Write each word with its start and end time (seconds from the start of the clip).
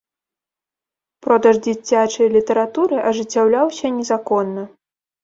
Продаж 1.27 1.55
дзіцячай 1.67 2.27
літаратуры 2.37 2.97
ажыццяўляўся 3.11 3.93
незаконна. 3.99 4.63